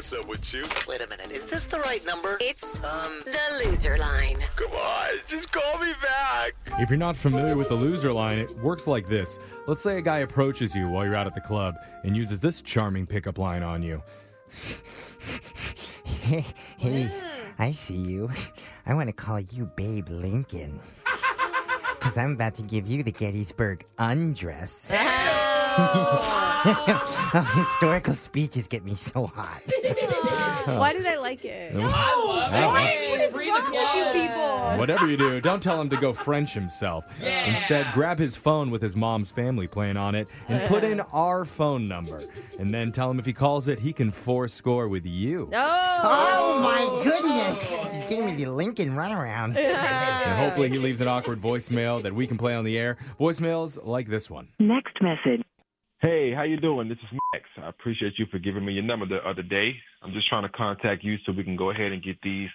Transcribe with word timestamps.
what's 0.00 0.14
up 0.14 0.26
with 0.28 0.54
you. 0.54 0.64
Wait 0.88 1.02
a 1.02 1.06
minute, 1.08 1.30
is 1.30 1.44
this 1.44 1.66
the 1.66 1.78
right 1.80 2.02
number? 2.06 2.38
It's 2.40 2.82
Um, 2.82 3.20
the 3.26 3.66
loser 3.66 3.98
line. 3.98 4.38
come 4.56 4.72
on, 4.72 5.10
just 5.28 5.52
call 5.52 5.76
me 5.78 5.92
back. 6.00 6.54
If 6.80 6.88
you're 6.88 6.98
not 6.98 7.16
familiar 7.16 7.54
with 7.54 7.68
the 7.68 7.74
loser 7.74 8.10
line, 8.10 8.38
it 8.38 8.48
works 8.60 8.86
like 8.86 9.10
this. 9.10 9.38
Let's 9.66 9.82
say 9.82 9.98
a 9.98 10.00
guy 10.00 10.20
approaches 10.20 10.74
you 10.74 10.88
while 10.88 11.04
you're 11.04 11.16
out 11.16 11.26
at 11.26 11.34
the 11.34 11.42
club 11.42 11.74
and 12.02 12.16
uses 12.16 12.40
this 12.40 12.62
charming 12.62 13.06
pickup 13.06 13.36
line 13.36 13.62
on 13.62 13.82
you. 13.82 14.02
hey, 16.78 17.10
I 17.58 17.72
see 17.72 17.92
you. 17.96 18.30
I 18.86 18.94
want 18.94 19.10
to 19.10 19.12
call 19.12 19.38
you 19.38 19.66
Babe 19.76 20.08
Lincoln. 20.08 20.80
Because 22.00 22.16
I'm 22.16 22.32
about 22.32 22.54
to 22.54 22.62
give 22.62 22.88
you 22.88 23.02
the 23.02 23.12
Gettysburg 23.12 23.84
undress. 23.98 24.90
Oh, 25.78 27.52
historical 27.56 28.14
speeches 28.14 28.66
get 28.66 28.84
me 28.84 28.94
so 28.94 29.26
hot. 29.26 29.62
Why 30.78 30.92
did 30.92 31.06
I 31.06 31.16
like 31.16 31.44
it? 31.44 31.74
Whatever 34.78 35.08
you 35.08 35.16
do, 35.16 35.40
don't 35.40 35.62
tell 35.62 35.80
him 35.80 35.88
to 35.90 35.96
go 35.96 36.12
French 36.12 36.54
himself. 36.54 37.04
Instead, 37.46 37.86
grab 37.94 38.18
his 38.18 38.36
phone 38.36 38.70
with 38.70 38.82
his 38.82 38.96
mom's 38.96 39.30
family 39.32 39.66
plan 39.66 39.96
on 39.96 40.14
it 40.14 40.28
and 40.48 40.68
put 40.68 40.84
in 40.84 41.00
our 41.12 41.44
phone 41.44 41.88
number. 41.88 42.22
And 42.58 42.72
then 42.72 42.92
tell 42.92 43.10
him 43.10 43.18
if 43.18 43.26
he 43.26 43.32
calls 43.32 43.68
it, 43.68 43.78
he 43.80 43.92
can 43.92 44.10
four 44.10 44.48
score 44.48 44.88
with 44.88 45.06
you. 45.06 45.50
Oh, 45.52 46.00
Oh 46.02 46.60
my 46.62 47.02
goodness! 47.02 47.62
He's 47.94 48.06
giving 48.06 48.26
me 48.36 48.44
the 48.44 48.50
Lincoln 48.50 48.90
runaround. 48.90 49.56
And 49.56 50.38
hopefully, 50.38 50.68
he 50.70 50.78
leaves 50.78 51.00
an 51.00 51.08
awkward 51.08 51.40
voicemail 51.40 52.02
that 52.02 52.14
we 52.14 52.26
can 52.26 52.38
play 52.38 52.54
on 52.54 52.64
the 52.64 52.78
air. 52.78 52.96
Voicemails 53.18 53.84
like 53.86 54.08
this 54.08 54.30
one. 54.30 54.48
Next 54.58 55.00
message. 55.02 55.42
Hey, 56.00 56.32
how 56.32 56.44
you 56.44 56.56
doing? 56.56 56.88
This 56.88 56.96
is 56.96 57.18
Max. 57.30 57.44
I 57.58 57.68
appreciate 57.68 58.18
you 58.18 58.24
for 58.24 58.38
giving 58.38 58.64
me 58.64 58.72
your 58.72 58.82
number 58.82 59.04
the 59.04 59.16
other 59.16 59.42
day. 59.42 59.76
I'm 60.00 60.14
just 60.14 60.28
trying 60.28 60.44
to 60.44 60.48
contact 60.48 61.04
you 61.04 61.18
so 61.26 61.32
we 61.32 61.44
can 61.44 61.56
go 61.56 61.68
ahead 61.68 61.92
and 61.92 62.02
get 62.02 62.16
these 62.22 62.48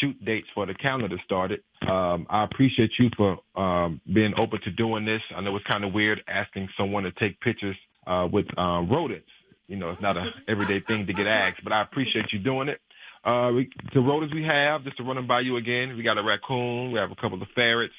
shoot 0.00 0.16
dates 0.24 0.48
for 0.54 0.64
the 0.64 0.72
calendar 0.72 1.18
started. 1.22 1.60
Um, 1.86 2.26
I 2.30 2.44
appreciate 2.44 2.92
you 2.98 3.10
for 3.14 3.38
um, 3.54 4.00
being 4.14 4.32
open 4.38 4.62
to 4.62 4.70
doing 4.70 5.04
this. 5.04 5.20
I 5.36 5.42
know 5.42 5.54
it's 5.56 5.66
kind 5.66 5.84
of 5.84 5.92
weird 5.92 6.24
asking 6.26 6.70
someone 6.78 7.02
to 7.02 7.12
take 7.12 7.38
pictures 7.42 7.76
uh, 8.06 8.28
with 8.32 8.46
uh, 8.56 8.80
rodents. 8.90 9.28
You 9.68 9.76
know, 9.76 9.90
it's 9.90 10.00
not 10.00 10.16
a 10.16 10.30
everyday 10.48 10.80
thing 10.80 11.06
to 11.06 11.12
get 11.12 11.26
asked, 11.26 11.62
but 11.64 11.74
I 11.74 11.82
appreciate 11.82 12.32
you 12.32 12.38
doing 12.38 12.68
it. 12.68 12.80
Uh, 13.24 13.52
we, 13.54 13.68
the 13.92 14.00
rodents 14.00 14.34
we 14.34 14.42
have, 14.44 14.84
just 14.84 14.96
to 14.96 15.02
run 15.02 15.16
them 15.16 15.26
by 15.26 15.40
you 15.40 15.56
again, 15.56 15.94
we 15.98 16.02
got 16.02 16.16
a 16.16 16.22
raccoon, 16.22 16.92
we 16.92 16.98
have 16.98 17.10
a 17.10 17.16
couple 17.16 17.42
of 17.42 17.48
ferrets, 17.54 17.92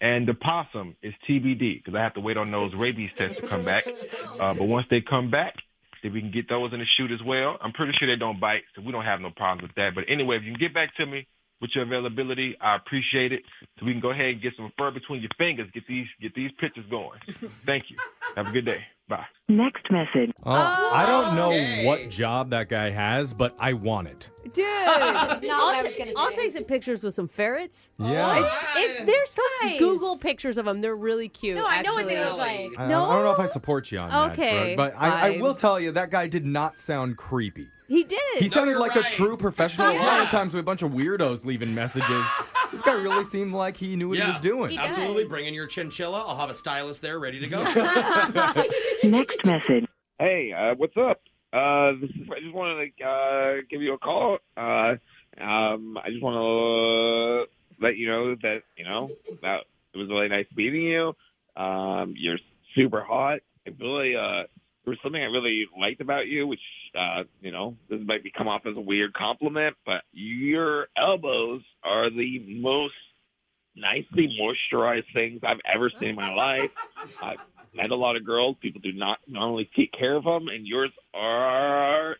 and 0.00 0.26
the 0.26 0.34
possum 0.34 0.96
is 1.02 1.14
TBD 1.28 1.82
because 1.82 1.94
I 1.94 2.02
have 2.02 2.14
to 2.14 2.20
wait 2.20 2.36
on 2.36 2.50
those 2.50 2.74
rabies 2.74 3.10
tests 3.16 3.40
to 3.40 3.48
come 3.48 3.64
back. 3.64 3.84
Uh, 4.40 4.54
but 4.54 4.64
once 4.64 4.86
they 4.90 5.00
come 5.00 5.30
back, 5.30 5.54
if 6.04 6.12
we 6.12 6.20
can 6.20 6.30
get 6.30 6.48
those 6.48 6.72
in 6.72 6.80
the 6.80 6.86
shoot 6.96 7.10
as 7.10 7.22
well. 7.22 7.56
I'm 7.62 7.72
pretty 7.72 7.92
sure 7.94 8.06
they 8.06 8.16
don't 8.16 8.38
bite, 8.38 8.64
so 8.76 8.82
we 8.82 8.92
don't 8.92 9.04
have 9.04 9.20
no 9.20 9.30
problems 9.30 9.62
with 9.62 9.74
that. 9.76 9.94
But 9.94 10.04
anyway, 10.06 10.36
if 10.36 10.42
you 10.42 10.52
can 10.52 10.60
get 10.60 10.74
back 10.74 10.94
to 10.96 11.06
me 11.06 11.26
with 11.60 11.70
your 11.74 11.84
availability, 11.84 12.56
I 12.60 12.76
appreciate 12.76 13.32
it. 13.32 13.42
So 13.78 13.86
we 13.86 13.92
can 13.92 14.00
go 14.00 14.10
ahead 14.10 14.26
and 14.26 14.42
get 14.42 14.54
some 14.56 14.70
fur 14.76 14.90
between 14.90 15.22
your 15.22 15.30
fingers, 15.38 15.68
get 15.72 15.86
these 15.88 16.06
get 16.20 16.34
these 16.34 16.50
pictures 16.60 16.84
going. 16.90 17.20
Thank 17.64 17.90
you. 17.90 17.96
Have 18.36 18.48
a 18.48 18.52
good 18.52 18.66
day. 18.66 18.84
Bye. 19.06 19.26
Next 19.50 19.90
message. 19.90 20.30
Uh, 20.46 20.88
I 20.92 21.04
don't 21.04 21.34
know 21.36 21.86
what 21.86 22.08
job 22.08 22.48
that 22.50 22.70
guy 22.70 22.88
has, 22.88 23.34
but 23.34 23.54
I 23.58 23.74
want 23.74 24.08
it. 24.08 24.30
dude. 24.54 24.64
Not 24.86 25.44
I'll, 25.44 25.68
I 25.68 25.80
ta- 25.82 25.86
was 25.88 25.94
gonna 25.96 26.12
I'll 26.16 26.30
say. 26.30 26.36
take 26.36 26.52
some 26.52 26.64
pictures 26.64 27.02
with 27.04 27.12
some 27.12 27.28
ferrets. 27.28 27.90
Yeah. 27.98 28.42
It's, 28.42 29.00
it, 29.00 29.06
there's 29.06 29.28
some 29.28 29.44
Nice. 29.62 29.78
Google 29.78 30.16
pictures 30.16 30.56
of 30.56 30.64
them. 30.64 30.80
They're 30.80 30.96
really 30.96 31.28
cute. 31.28 31.56
No, 31.56 31.66
I 31.66 31.82
know 31.82 31.92
what 31.94 32.06
they 32.06 32.24
look 32.24 32.38
like. 32.38 32.70
I, 32.78 32.86
No? 32.88 33.04
I 33.04 33.14
don't 33.16 33.24
know 33.26 33.32
if 33.32 33.38
I 33.38 33.46
support 33.46 33.92
you 33.92 33.98
on 33.98 34.08
that. 34.08 34.32
Okay, 34.32 34.74
but 34.74 34.94
I, 34.96 35.34
I 35.36 35.40
will 35.40 35.54
tell 35.54 35.78
you 35.78 35.92
that 35.92 36.10
guy 36.10 36.26
did 36.26 36.46
not 36.46 36.78
sound 36.78 37.18
creepy. 37.18 37.68
He 37.86 38.04
did. 38.04 38.18
He 38.38 38.48
sounded 38.48 38.70
you're 38.72 38.80
like 38.80 38.96
a 38.96 39.02
true 39.02 39.36
professional. 39.36 39.88
A 39.90 39.98
lot 39.98 40.22
of 40.22 40.28
times 40.30 40.54
with 40.54 40.60
a 40.60 40.64
bunch 40.64 40.80
of 40.82 40.92
weirdos 40.92 41.44
leaving 41.44 41.74
messages. 41.74 42.24
This 42.74 42.82
guy 42.82 42.94
really 42.94 43.22
seemed 43.22 43.54
like 43.54 43.76
he 43.76 43.94
knew 43.94 44.08
what 44.08 44.18
he 44.18 44.26
was 44.26 44.40
doing. 44.40 44.72
He 44.72 44.78
Absolutely. 44.78 45.22
Bring 45.26 45.46
in 45.46 45.54
your 45.54 45.68
chinchilla. 45.68 46.24
I'll 46.26 46.36
have 46.36 46.50
a 46.50 46.54
stylist 46.54 47.02
there 47.02 47.20
ready 47.20 47.38
to 47.38 47.46
go. 47.46 47.62
Next 49.04 49.44
message. 49.44 49.86
Hey, 50.18 50.52
uh, 50.52 50.74
what's 50.74 50.96
up? 50.96 51.20
Uh, 51.52 51.92
this 52.00 52.10
is, 52.10 52.28
I 52.34 52.40
just 52.40 52.52
wanted 52.52 52.92
to 52.98 53.04
uh, 53.04 53.54
give 53.70 53.80
you 53.80 53.94
a 53.94 53.98
call. 53.98 54.38
Uh, 54.56 54.96
um, 55.40 55.96
I 56.02 56.10
just 56.10 56.20
want 56.20 56.34
to 56.34 57.84
let 57.84 57.96
you 57.96 58.08
know 58.08 58.34
that 58.42 58.62
you 58.76 58.84
know 58.84 59.10
that 59.42 59.60
it 59.92 59.98
was 59.98 60.08
really 60.08 60.26
nice 60.26 60.46
meeting 60.56 60.82
you. 60.82 61.14
Um, 61.54 62.14
you're 62.16 62.40
super 62.74 63.02
hot. 63.02 63.38
It 63.66 63.76
really 63.78 64.16
uh, 64.16 64.44
there 64.84 64.90
was 64.90 64.98
something 65.02 65.22
I 65.22 65.26
really 65.26 65.66
liked 65.78 66.00
about 66.00 66.26
you, 66.28 66.46
which 66.46 66.60
uh, 66.98 67.24
you 67.40 67.50
know 67.50 67.76
this 67.88 68.00
might 68.04 68.22
be 68.22 68.30
come 68.30 68.48
off 68.48 68.66
as 68.66 68.76
a 68.76 68.80
weird 68.80 69.14
compliment, 69.14 69.76
but 69.86 70.02
your 70.12 70.88
elbows 70.96 71.62
are 71.82 72.10
the 72.10 72.44
most 72.60 72.94
nicely 73.76 74.38
moisturized 74.40 75.12
things 75.12 75.40
I've 75.42 75.60
ever 75.72 75.90
seen 75.98 76.10
in 76.10 76.16
my 76.16 76.32
life. 76.32 76.70
I've 77.22 77.38
met 77.74 77.90
a 77.90 77.96
lot 77.96 78.16
of 78.16 78.24
girls. 78.24 78.56
People 78.60 78.80
do 78.80 78.92
not 78.92 79.18
normally 79.26 79.68
take 79.74 79.92
care 79.92 80.14
of 80.14 80.24
them, 80.24 80.48
and 80.48 80.66
yours 80.66 80.90
are 81.12 82.16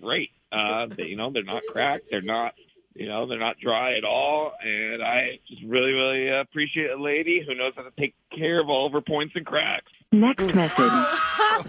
great. 0.00 0.30
Uh, 0.52 0.86
they, 0.96 1.04
you 1.04 1.16
know, 1.16 1.30
they're 1.30 1.44
not 1.44 1.62
cracked. 1.70 2.06
They're 2.10 2.22
not, 2.22 2.54
you 2.94 3.06
know, 3.06 3.26
they're 3.26 3.38
not 3.38 3.58
dry 3.60 3.94
at 3.96 4.04
all. 4.04 4.52
And 4.64 5.02
I 5.02 5.38
just 5.48 5.62
really, 5.64 5.92
really 5.92 6.28
appreciate 6.28 6.90
a 6.90 7.00
lady 7.00 7.44
who 7.46 7.54
knows 7.54 7.72
how 7.76 7.82
to 7.82 7.92
take 7.98 8.14
care 8.36 8.60
of 8.60 8.68
all 8.68 8.86
of 8.86 8.92
her 8.92 9.00
points 9.00 9.34
and 9.36 9.46
cracks. 9.46 9.92
Next 10.12 10.54
message. 10.54 10.74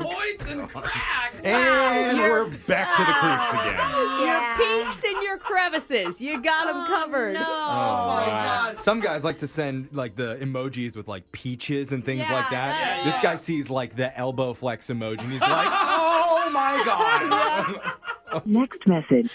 Points 0.68 0.90
and 1.44 1.64
cracks. 1.64 2.12
And 2.12 2.18
we're 2.18 2.46
back 2.68 2.96
to 2.98 3.04
the 3.04 3.14
creeps 3.14 3.54
again. 3.54 3.76
Yeah. 3.78 4.58
Your 4.58 4.84
peaks 4.86 5.04
and 5.04 5.24
your 5.24 5.38
crevices. 5.38 6.22
You 6.22 6.42
got 6.42 6.66
them 6.68 6.86
covered. 6.88 7.34
No. 7.34 7.40
Oh, 7.42 7.44
my 7.46 8.28
wow. 8.28 8.64
God. 8.68 8.80
Some 8.80 9.00
guys 9.00 9.24
like 9.24 9.38
to 9.40 9.48
send 9.48 9.90
like 9.92 10.16
the 10.16 10.36
emojis 10.42 10.96
with 10.96 11.08
like 11.08 11.30
peaches 11.32 11.92
and 11.92 12.04
things 12.06 12.26
Yeah, 12.28 12.34
like 12.34 12.50
that. 12.52 12.98
yeah, 13.00 13.04
This 13.12 13.20
guy 13.22 13.36
sees 13.36 13.70
like 13.70 13.96
the 13.96 14.16
elbow 14.18 14.54
flex 14.54 14.88
emoji 14.88 15.22
and 15.22 15.32
he's 15.32 15.42
like, 15.42 15.68
"Oh 15.72 16.50
my 16.54 16.82
god!" 16.86 18.46
Next 18.46 18.88
message. 18.88 19.30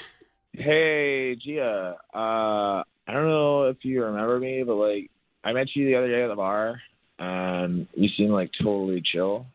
Hey, 0.53 1.37
Gia. 1.37 1.97
Uh, 2.14 2.82
I 3.08 3.12
don't 3.12 3.26
know 3.28 3.64
if 3.64 3.78
you 3.84 4.03
remember 4.04 4.38
me, 4.41 4.62
but 4.62 4.75
like 4.76 5.10
I 5.44 5.53
met 5.53 5.69
you 5.75 5.84
the 5.87 5.97
other 5.97 6.08
day 6.08 6.22
at 6.25 6.28
the 6.28 6.34
bar, 6.34 6.81
and 7.19 7.87
you 7.94 8.08
seemed 8.16 8.31
like 8.32 8.50
totally 8.60 9.03
chill, 9.12 9.47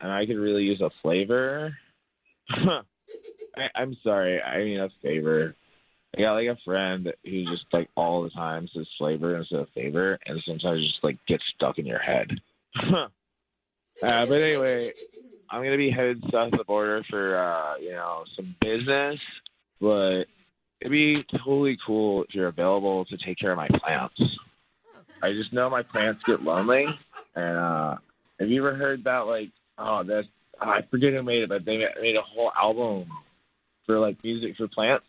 and 0.00 0.10
I 0.10 0.26
could 0.26 0.38
really 0.38 0.62
use 0.62 0.80
a 0.80 0.90
flavor. 1.02 1.76
I, 2.50 3.68
I'm 3.74 3.96
sorry, 4.02 4.40
I 4.40 4.58
mean 4.58 4.80
a 4.80 4.88
favor. 5.02 5.54
I 6.16 6.22
got 6.22 6.34
like 6.34 6.48
a 6.48 6.58
friend 6.64 7.12
who 7.24 7.44
just 7.44 7.66
like 7.72 7.88
all 7.96 8.22
the 8.22 8.30
time 8.30 8.68
says 8.74 8.86
flavor 8.98 9.36
instead 9.36 9.60
of 9.60 9.68
favor, 9.74 10.18
and 10.26 10.42
sometimes 10.46 10.84
just 10.84 11.04
like 11.04 11.18
gets 11.26 11.44
stuck 11.54 11.78
in 11.78 11.86
your 11.86 12.00
head. 12.00 12.28
uh, 12.82 13.06
but 14.00 14.40
anyway, 14.40 14.92
I'm 15.48 15.62
gonna 15.62 15.76
be 15.76 15.90
headed 15.90 16.22
south 16.32 16.52
of 16.52 16.58
the 16.58 16.64
border 16.64 17.04
for 17.08 17.38
uh, 17.38 17.76
you 17.76 17.92
know 17.92 18.24
some 18.34 18.56
business, 18.60 19.20
but 19.80 20.24
it'd 20.80 20.90
be 20.90 21.24
totally 21.44 21.78
cool 21.86 22.24
if 22.24 22.34
you're 22.34 22.48
available 22.48 23.04
to 23.04 23.16
take 23.18 23.38
care 23.38 23.52
of 23.52 23.56
my 23.56 23.68
plants. 23.68 24.20
I 25.22 25.32
just 25.32 25.52
know 25.52 25.68
my 25.68 25.82
plants 25.82 26.22
get 26.26 26.42
lonely, 26.42 26.86
and 27.36 27.58
uh, 27.58 27.96
have 28.40 28.48
you 28.48 28.66
ever 28.66 28.74
heard 28.74 29.04
that 29.04 29.26
like 29.26 29.50
oh 29.80 30.02
that's 30.06 30.26
I 30.60 30.82
forget 30.90 31.12
who 31.12 31.22
made 31.22 31.42
it, 31.42 31.48
but 31.48 31.64
they 31.64 31.78
made 31.78 32.16
a 32.16 32.22
whole 32.22 32.52
album 32.60 33.08
for 33.86 33.98
like 33.98 34.22
music 34.22 34.56
for 34.56 34.68
plants, 34.68 35.06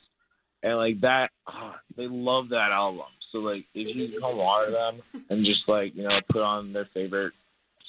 and 0.64 0.78
like 0.78 1.02
that 1.02 1.30
oh, 1.48 1.74
they 1.98 2.08
love 2.08 2.50
that 2.50 2.72
album. 2.72 3.06
So 3.32 3.40
like 3.40 3.66
if 3.74 3.96
you 3.96 4.20
come 4.20 4.38
water 4.38 4.72
them 4.72 5.02
and 5.30 5.46
just 5.46 5.62
like 5.68 5.96
you 5.96 6.04
know 6.04 6.20
put 6.32 6.42
on 6.42 6.74
their 6.74 6.88
favorite 6.94 7.34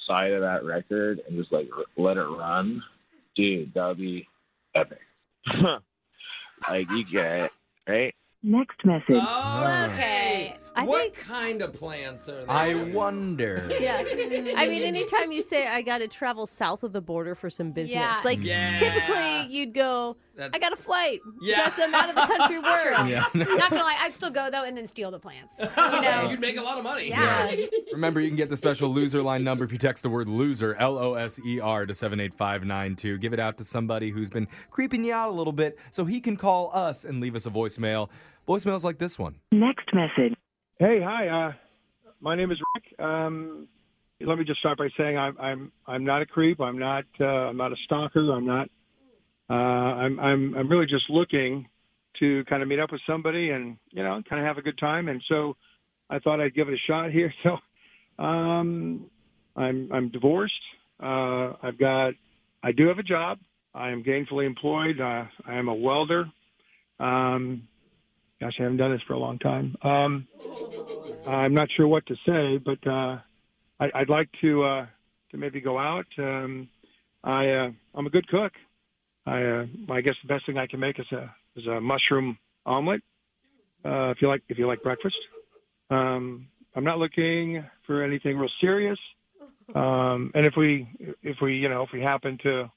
side 0.07 0.31
of 0.31 0.41
that 0.41 0.63
record 0.65 1.21
and 1.27 1.37
just 1.37 1.51
like 1.51 1.69
r- 1.75 1.85
let 1.97 2.17
it 2.17 2.21
run, 2.21 2.81
dude, 3.35 3.73
that 3.73 3.87
would 3.87 3.97
be 3.97 4.27
epic. 4.75 4.99
like 6.69 6.89
you 6.89 7.05
get 7.11 7.25
it, 7.25 7.51
right? 7.87 8.15
Next 8.41 8.83
message. 8.83 9.05
Oh, 9.09 9.89
okay. 9.93 10.57
I 10.75 10.85
what 10.85 11.01
think- 11.01 11.15
kind 11.15 11.61
of 11.61 11.73
plants 11.73 12.27
are 12.29 12.45
there? 12.45 12.49
I 12.49 12.73
wonder. 12.75 13.69
Yeah. 13.79 13.97
I 14.57 14.67
mean, 14.67 14.83
anytime 14.83 15.31
you 15.31 15.41
say 15.41 15.67
I 15.67 15.81
got 15.81 15.97
to 15.99 16.07
travel 16.07 16.47
south 16.47 16.83
of 16.83 16.93
the 16.93 17.01
border 17.01 17.35
for 17.35 17.49
some 17.49 17.71
business, 17.71 17.95
Yeah. 17.95 18.21
like 18.23 18.39
Yeah. 18.43 18.77
typically 18.77 19.53
you'd 19.53 19.73
go, 19.73 20.15
That's- 20.35 20.51
I 20.53 20.59
got 20.59 20.71
a 20.73 20.75
flight. 20.81 21.19
Yeah. 21.41 21.57
Got 21.57 21.73
some 21.73 21.93
out 21.93 22.09
of 22.09 22.15
the 22.15 22.21
country 22.37 22.59
work. 22.59 23.07
Yeah. 23.07 23.25
Not 23.33 23.69
gonna 23.71 23.83
lie, 23.83 23.97
I'd 24.01 24.11
still 24.11 24.29
go 24.31 24.49
though 24.49 24.63
and 24.63 24.75
then 24.77 24.87
steal 24.87 25.11
the 25.11 25.19
plants. 25.19 25.55
You 25.59 25.67
know. 26.01 26.27
You'd 26.29 26.39
make 26.39 26.57
a 26.57 26.61
lot 26.61 26.77
of 26.77 26.83
money. 26.83 27.09
Yeah. 27.09 27.53
Remember, 27.91 28.19
you 28.21 28.27
can 28.29 28.37
get 28.37 28.49
the 28.49 28.57
special 28.57 28.89
loser 28.89 29.21
line 29.21 29.43
number 29.43 29.63
if 29.65 29.71
you 29.71 29.77
text 29.77 30.03
the 30.03 30.09
word 30.09 30.27
loser, 30.27 30.75
L 30.79 30.97
O 30.97 31.13
S 31.15 31.39
E 31.45 31.59
R, 31.59 31.85
to 31.85 31.93
78592. 31.93 33.17
Give 33.19 33.33
it 33.33 33.39
out 33.39 33.57
to 33.57 33.63
somebody 33.63 34.09
who's 34.09 34.29
been 34.29 34.47
creeping 34.71 35.03
you 35.03 35.13
out 35.13 35.29
a 35.29 35.31
little 35.33 35.53
bit 35.53 35.77
so 35.91 36.05
he 36.05 36.19
can 36.19 36.35
call 36.37 36.71
us 36.73 37.05
and 37.05 37.19
leave 37.19 37.35
us 37.35 37.45
a 37.45 37.49
voicemail. 37.49 38.09
Voicemails 38.47 38.83
like 38.83 38.97
this 38.97 39.17
one. 39.17 39.35
Next 39.51 39.85
message. 39.93 40.33
Hey, 40.83 41.01
hi. 41.01 41.29
Uh, 41.29 41.53
my 42.19 42.35
name 42.35 42.51
is 42.51 42.59
Rick. 42.75 42.99
Um, 42.99 43.69
let 44.19 44.37
me 44.37 44.43
just 44.43 44.59
start 44.59 44.77
by 44.77 44.89
saying 44.97 45.17
I'm 45.17 45.37
I'm 45.39 45.71
I'm 45.87 46.03
not 46.03 46.21
a 46.21 46.25
creep. 46.25 46.59
I'm 46.59 46.77
not 46.77 47.05
uh, 47.21 47.23
I'm 47.47 47.55
not 47.55 47.71
a 47.71 47.77
stalker. 47.85 48.33
I'm 48.33 48.45
not 48.45 48.67
uh, 49.49 49.53
I'm 49.53 50.19
I'm 50.19 50.53
I'm 50.55 50.67
really 50.67 50.85
just 50.85 51.09
looking 51.09 51.69
to 52.19 52.43
kind 52.49 52.61
of 52.61 52.67
meet 52.67 52.79
up 52.79 52.91
with 52.91 52.99
somebody 53.07 53.51
and 53.51 53.77
you 53.91 54.03
know 54.03 54.21
kind 54.29 54.41
of 54.41 54.45
have 54.45 54.57
a 54.57 54.61
good 54.61 54.77
time. 54.77 55.07
And 55.07 55.23
so 55.29 55.55
I 56.09 56.19
thought 56.19 56.41
I'd 56.41 56.53
give 56.53 56.67
it 56.67 56.73
a 56.73 56.77
shot 56.85 57.11
here. 57.11 57.33
So 57.43 57.59
um, 58.21 59.09
I'm 59.55 59.89
I'm 59.89 60.09
divorced. 60.09 60.53
Uh, 61.01 61.53
I've 61.63 61.79
got 61.79 62.13
I 62.61 62.73
do 62.73 62.89
have 62.89 62.99
a 62.99 63.03
job. 63.03 63.39
I 63.73 63.89
am 63.91 64.03
gainfully 64.03 64.45
employed. 64.45 64.99
Uh, 64.99 65.27
I 65.47 65.53
am 65.53 65.69
a 65.69 65.73
welder. 65.73 66.25
Um, 66.99 67.69
gosh, 68.43 68.55
I 68.59 68.63
haven't 68.63 68.77
done 68.77 68.91
this 68.91 69.01
for 69.07 69.13
a 69.13 69.19
long 69.19 69.39
time. 69.39 69.75
Um, 69.83 70.27
I'm 71.25 71.53
not 71.53 71.71
sure 71.71 71.87
what 71.87 72.05
to 72.07 72.15
say, 72.25 72.57
but 72.57 72.85
uh, 72.85 73.19
I, 73.79 73.91
I'd 73.95 74.09
like 74.09 74.27
to 74.41 74.63
uh, 74.63 74.85
to 75.31 75.37
maybe 75.37 75.61
go 75.61 75.79
out. 75.79 76.05
Um, 76.17 76.67
I 77.23 77.49
uh, 77.49 77.71
I'm 77.95 78.05
a 78.05 78.09
good 78.09 78.27
cook. 78.27 78.51
I 79.25 79.43
uh, 79.43 79.65
I 79.89 80.01
guess 80.01 80.15
the 80.21 80.27
best 80.27 80.45
thing 80.45 80.57
I 80.57 80.67
can 80.67 80.81
make 80.81 80.99
is 80.99 81.09
a 81.13 81.33
is 81.55 81.67
a 81.67 81.79
mushroom 81.79 82.37
omelet. 82.65 83.01
Uh, 83.85 84.09
if 84.09 84.21
you 84.21 84.27
like 84.27 84.41
if 84.49 84.57
you 84.57 84.67
like 84.67 84.83
breakfast, 84.83 85.17
um, 85.89 86.47
I'm 86.75 86.83
not 86.83 86.99
looking 86.99 87.63
for 87.87 88.03
anything 88.03 88.37
real 88.37 88.49
serious. 88.59 88.99
Um, 89.73 90.31
and 90.35 90.45
if 90.45 90.55
we 90.57 90.89
if 91.21 91.37
we 91.41 91.55
you 91.55 91.69
know 91.69 91.83
if 91.83 91.93
we 91.93 92.01
happen 92.01 92.37
to 92.43 92.69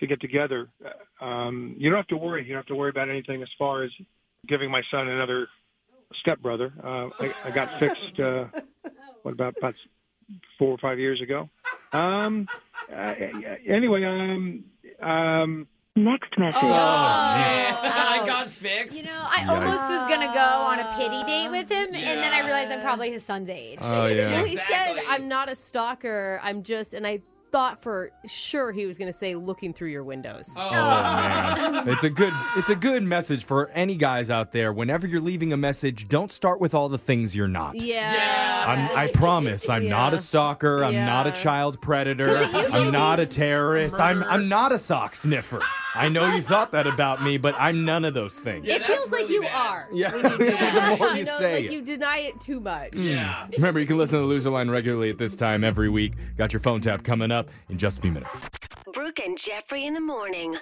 to 0.00 0.06
get 0.06 0.20
together, 0.20 0.68
um, 1.22 1.76
you 1.78 1.88
don't 1.88 1.98
have 1.98 2.08
to 2.08 2.16
worry. 2.18 2.42
You 2.42 2.50
don't 2.50 2.58
have 2.58 2.66
to 2.66 2.74
worry 2.74 2.90
about 2.90 3.08
anything 3.08 3.42
as 3.42 3.48
far 3.58 3.84
as 3.84 3.90
giving 4.46 4.70
my 4.70 4.82
son 4.90 5.08
another 5.08 5.48
stepbrother. 6.16 6.72
Uh, 6.82 7.08
I, 7.20 7.34
I 7.44 7.50
got 7.50 7.78
fixed. 7.78 8.18
Uh, 8.20 8.46
what 9.22 9.32
about 9.32 9.54
about 9.58 9.74
four 10.58 10.70
or 10.72 10.78
five 10.78 10.98
years 10.98 11.20
ago? 11.20 11.48
Um, 11.92 12.48
uh, 12.92 13.14
anyway, 13.66 14.04
um, 14.04 14.64
um, 15.00 15.66
Next 15.94 16.38
message. 16.38 16.58
Oh, 16.64 16.68
Oh, 16.68 16.72
I 17.82 18.22
got 18.26 18.48
fixed. 18.48 18.96
You 18.98 19.04
know, 19.04 19.26
I 19.28 19.44
almost 19.46 19.82
was 19.90 20.06
gonna 20.08 20.32
go 20.32 20.40
on 20.40 20.78
a 20.80 20.96
pity 20.96 21.22
date 21.24 21.50
with 21.50 21.68
him, 21.68 21.88
and 21.94 21.94
then 22.18 22.32
I 22.32 22.40
realized 22.46 22.70
I'm 22.72 22.80
probably 22.80 23.12
his 23.12 23.22
son's 23.22 23.50
age. 23.50 23.78
Oh 23.82 24.04
Well, 24.04 24.10
yeah. 24.10 24.42
he 24.42 24.56
said, 24.56 24.96
I'm 25.06 25.28
not 25.28 25.50
a 25.50 25.54
stalker. 25.54 26.40
I'm 26.42 26.62
just, 26.62 26.94
and 26.94 27.06
I 27.06 27.20
thought 27.52 27.82
for 27.82 28.10
sure 28.26 28.72
he 28.72 28.86
was 28.86 28.96
going 28.98 29.06
to 29.10 29.16
say 29.16 29.34
looking 29.34 29.72
through 29.74 29.88
your 29.90 30.02
windows. 30.04 30.52
Oh, 30.56 30.70
Man, 30.72 31.86
it's 31.88 32.02
a 32.02 32.10
good 32.10 32.32
it's 32.56 32.70
a 32.70 32.74
good 32.74 33.02
message 33.02 33.44
for 33.44 33.68
any 33.70 33.94
guys 33.96 34.30
out 34.30 34.52
there. 34.52 34.72
Whenever 34.72 35.06
you're 35.06 35.20
leaving 35.20 35.52
a 35.52 35.56
message, 35.56 36.08
don't 36.08 36.32
start 36.32 36.60
with 36.60 36.74
all 36.74 36.88
the 36.88 36.98
things 36.98 37.36
you're 37.36 37.48
not. 37.48 37.74
Yeah. 37.80 38.64
I'm, 38.66 38.96
I 38.96 39.06
promise, 39.08 39.68
I'm 39.68 39.88
not 39.88 40.14
a 40.14 40.18
stalker. 40.18 40.82
I'm 40.84 40.94
not 40.94 41.26
a 41.26 41.30
Yeah. 41.30 41.34
child 41.34 41.80
predator. 41.82 42.26
'Cause 42.26 42.48
it 42.54 42.62
usually 42.64 42.86
I'm 42.86 42.92
not 42.92 43.18
a 43.20 43.22
means 43.22 43.34
terrorist. 43.36 44.00
I'm 44.00 44.22
I'm 44.24 44.48
not 44.48 44.72
a 44.72 44.78
sock 44.78 45.14
sniffer. 45.14 45.60
I 45.94 46.08
know 46.08 46.34
you 46.34 46.40
thought 46.42 46.72
that 46.72 46.86
about 46.86 47.22
me, 47.22 47.36
but 47.36 47.54
I'm 47.58 47.84
none 47.84 48.04
of 48.04 48.14
those 48.14 48.38
things. 48.38 48.66
Yeah, 48.66 48.76
it 48.76 48.78
that's 48.80 48.92
feels 48.92 49.12
like 49.12 49.28
you 49.28 49.42
bad. 49.42 49.54
are. 49.54 49.88
Yeah, 49.92 50.14
you 50.16 50.22
do 50.22 50.28
the 50.38 50.96
more 50.98 51.08
you 51.10 51.24
know, 51.24 51.38
say 51.38 51.54
like 51.56 51.64
it. 51.66 51.72
you 51.72 51.82
deny 51.82 52.18
it 52.18 52.40
too 52.40 52.60
much. 52.60 52.94
Hmm. 52.94 53.02
Yeah. 53.02 53.46
Remember, 53.52 53.78
you 53.80 53.86
can 53.86 53.98
listen 53.98 54.18
to 54.18 54.22
the 54.22 54.28
Loser 54.28 54.50
Line 54.50 54.70
regularly 54.70 55.10
at 55.10 55.18
this 55.18 55.34
time 55.36 55.64
every 55.64 55.88
week. 55.90 56.14
Got 56.38 56.52
your 56.52 56.60
phone 56.60 56.80
tap 56.80 57.02
coming 57.04 57.30
up 57.30 57.50
in 57.68 57.76
just 57.78 57.98
a 57.98 58.00
few 58.02 58.12
minutes. 58.12 58.40
Brooke 58.92 59.20
and 59.20 59.36
Jeffrey 59.38 59.84
in 59.84 59.94
the 59.94 60.00
morning. 60.00 60.56